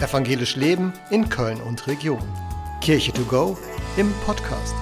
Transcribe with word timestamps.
Evangelisch 0.00 0.56
Leben 0.56 0.92
in 1.10 1.28
Köln 1.28 1.60
und 1.60 1.86
Region. 1.86 2.18
Kirche 2.80 3.12
to 3.12 3.22
go 3.22 3.56
im 3.96 4.12
Podcast. 4.26 4.74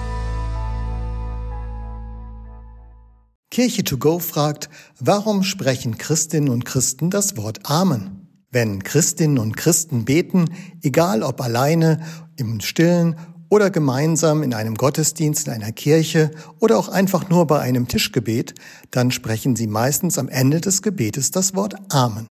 Kirche 3.51 3.83
to 3.83 3.97
go 3.97 4.17
fragt, 4.17 4.69
warum 4.99 5.43
sprechen 5.43 5.99
Christinnen 5.99 6.49
und 6.49 6.65
Christen 6.65 7.11
das 7.11 7.37
Wort 7.37 7.59
Amen? 7.69 8.27
Wenn 8.49 8.83
Christinnen 8.83 9.37
und 9.37 9.55
Christen 9.55 10.03
beten, 10.03 10.49
egal 10.81 11.21
ob 11.21 11.41
alleine, 11.41 12.01
im 12.35 12.59
Stillen 12.59 13.15
oder 13.49 13.69
gemeinsam 13.69 14.41
in 14.41 14.55
einem 14.55 14.73
Gottesdienst 14.73 15.47
in 15.47 15.53
einer 15.53 15.71
Kirche 15.71 16.31
oder 16.59 16.79
auch 16.79 16.89
einfach 16.89 17.29
nur 17.29 17.45
bei 17.45 17.59
einem 17.59 17.87
Tischgebet, 17.87 18.55
dann 18.89 19.11
sprechen 19.11 19.55
sie 19.55 19.67
meistens 19.67 20.17
am 20.17 20.27
Ende 20.27 20.59
des 20.59 20.81
Gebetes 20.81 21.29
das 21.29 21.53
Wort 21.53 21.75
Amen. 21.89 22.25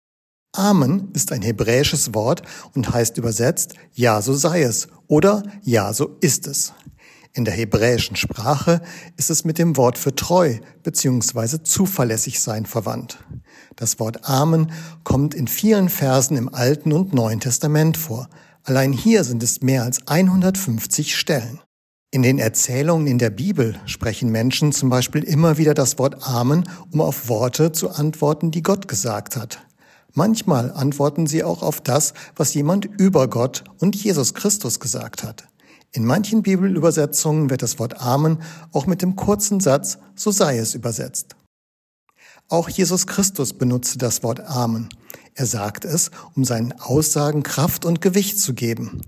Amen 0.51 1.09
ist 1.13 1.31
ein 1.31 1.43
hebräisches 1.43 2.15
Wort 2.15 2.41
und 2.73 2.91
heißt 2.91 3.17
übersetzt 3.17 3.75
Ja, 3.93 4.21
so 4.21 4.33
sei 4.33 4.63
es 4.63 4.87
oder 5.07 5.43
Ja, 5.63 5.93
so 5.93 6.17
ist 6.21 6.47
es. 6.47 6.73
In 7.33 7.45
der 7.45 7.53
hebräischen 7.53 8.15
Sprache 8.15 8.81
ist 9.15 9.29
es 9.29 9.45
mit 9.45 9.59
dem 9.59 9.77
Wort 9.77 9.99
für 9.99 10.15
treu 10.15 10.57
bzw. 10.83 11.61
zuverlässig 11.63 12.39
sein 12.39 12.65
verwandt. 12.65 13.19
Das 13.75 13.99
Wort 13.99 14.27
Amen 14.27 14.71
kommt 15.03 15.35
in 15.35 15.47
vielen 15.47 15.87
Versen 15.87 16.35
im 16.35 16.53
Alten 16.53 16.93
und 16.93 17.13
Neuen 17.13 17.39
Testament 17.39 17.95
vor. 17.95 18.27
Allein 18.63 18.91
hier 18.91 19.23
sind 19.23 19.43
es 19.43 19.61
mehr 19.61 19.83
als 19.83 20.07
150 20.07 21.15
Stellen. 21.15 21.59
In 22.11 22.23
den 22.23 22.39
Erzählungen 22.39 23.05
in 23.05 23.19
der 23.19 23.29
Bibel 23.29 23.79
sprechen 23.85 24.31
Menschen 24.31 24.71
zum 24.71 24.89
Beispiel 24.89 25.23
immer 25.23 25.59
wieder 25.59 25.75
das 25.75 25.99
Wort 25.99 26.27
Amen, 26.27 26.67
um 26.91 27.01
auf 27.01 27.29
Worte 27.29 27.71
zu 27.71 27.91
antworten, 27.91 28.49
die 28.49 28.63
Gott 28.63 28.87
gesagt 28.87 29.35
hat. 29.35 29.68
Manchmal 30.13 30.71
antworten 30.71 31.27
sie 31.27 31.43
auch 31.43 31.61
auf 31.61 31.81
das, 31.81 32.13
was 32.35 32.53
jemand 32.53 32.85
über 32.85 33.27
Gott 33.27 33.63
und 33.79 33.95
Jesus 33.95 34.33
Christus 34.33 34.79
gesagt 34.79 35.23
hat. 35.23 35.47
In 35.91 36.05
manchen 36.05 36.43
Bibelübersetzungen 36.43 37.49
wird 37.49 37.63
das 37.63 37.79
Wort 37.79 37.99
Amen 37.99 38.39
auch 38.71 38.85
mit 38.85 39.01
dem 39.01 39.15
kurzen 39.15 39.59
Satz 39.59 39.97
So 40.15 40.31
sei 40.31 40.57
es 40.57 40.75
übersetzt. 40.75 41.35
Auch 42.47 42.69
Jesus 42.69 43.07
Christus 43.07 43.53
benutzte 43.53 43.97
das 43.97 44.23
Wort 44.23 44.39
Amen. 44.41 44.89
Er 45.35 45.45
sagt 45.45 45.85
es, 45.85 46.11
um 46.35 46.43
seinen 46.43 46.73
Aussagen 46.73 47.43
Kraft 47.43 47.85
und 47.85 48.01
Gewicht 48.01 48.39
zu 48.39 48.53
geben. 48.53 49.01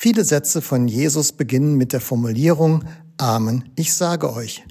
Viele 0.00 0.24
Sätze 0.24 0.62
von 0.62 0.86
Jesus 0.86 1.32
beginnen 1.32 1.76
mit 1.76 1.92
der 1.92 2.00
Formulierung 2.00 2.84
Amen, 3.16 3.70
ich 3.74 3.94
sage 3.94 4.32
euch. 4.32 4.64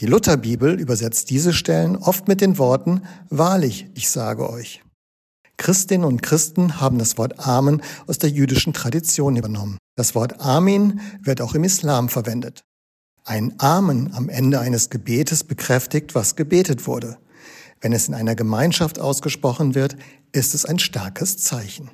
Die 0.00 0.06
Lutherbibel 0.06 0.78
übersetzt 0.78 1.30
diese 1.30 1.54
Stellen 1.54 1.96
oft 1.96 2.28
mit 2.28 2.42
den 2.42 2.58
Worten 2.58 3.02
Wahrlich, 3.30 3.86
ich 3.94 4.10
sage 4.10 4.50
euch. 4.50 4.83
Christinnen 5.56 6.06
und 6.06 6.22
Christen 6.22 6.80
haben 6.80 6.98
das 6.98 7.16
Wort 7.18 7.46
Amen 7.46 7.82
aus 8.06 8.18
der 8.18 8.30
jüdischen 8.30 8.72
Tradition 8.72 9.36
übernommen. 9.36 9.78
Das 9.96 10.14
Wort 10.14 10.40
Amin 10.40 11.00
wird 11.22 11.40
auch 11.40 11.54
im 11.54 11.64
Islam 11.64 12.08
verwendet. 12.08 12.64
Ein 13.24 13.54
Amen 13.58 14.12
am 14.12 14.28
Ende 14.28 14.60
eines 14.60 14.90
Gebetes 14.90 15.44
bekräftigt, 15.44 16.14
was 16.14 16.36
gebetet 16.36 16.86
wurde. 16.86 17.18
Wenn 17.80 17.92
es 17.92 18.08
in 18.08 18.14
einer 18.14 18.34
Gemeinschaft 18.34 18.98
ausgesprochen 18.98 19.74
wird, 19.74 19.96
ist 20.32 20.54
es 20.54 20.64
ein 20.64 20.78
starkes 20.78 21.38
Zeichen. 21.38 21.90